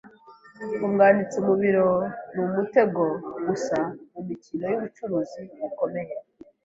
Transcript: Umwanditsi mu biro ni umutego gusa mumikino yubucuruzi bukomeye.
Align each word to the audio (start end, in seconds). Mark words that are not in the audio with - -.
Umwanditsi 0.85 1.37
mu 1.45 1.53
biro 1.61 1.87
ni 2.33 2.41
umutego 2.47 3.03
gusa 3.47 3.77
mumikino 4.11 4.65
yubucuruzi 4.71 5.41
bukomeye. 5.59 6.13